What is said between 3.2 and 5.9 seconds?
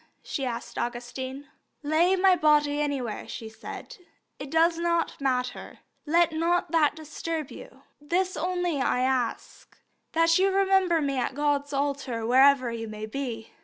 she said; "it does not matter.